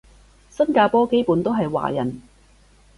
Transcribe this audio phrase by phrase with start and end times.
[0.49, 2.23] 新加坡基本都係華人